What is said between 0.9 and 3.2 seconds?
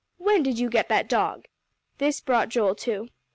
dog?" This brought Joel to.